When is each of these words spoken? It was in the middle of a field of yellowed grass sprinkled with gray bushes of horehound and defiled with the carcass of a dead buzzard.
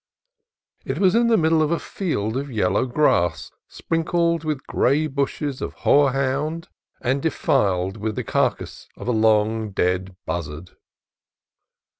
It 0.83 0.97
was 0.97 1.13
in 1.13 1.27
the 1.27 1.37
middle 1.37 1.61
of 1.61 1.69
a 1.69 1.77
field 1.77 2.35
of 2.35 2.49
yellowed 2.51 2.91
grass 2.91 3.51
sprinkled 3.67 4.43
with 4.43 4.65
gray 4.65 5.05
bushes 5.05 5.61
of 5.61 5.73
horehound 5.85 6.69
and 7.01 7.21
defiled 7.21 7.97
with 7.97 8.15
the 8.15 8.23
carcass 8.23 8.89
of 8.97 9.07
a 9.07 9.67
dead 9.67 10.15
buzzard. 10.25 10.71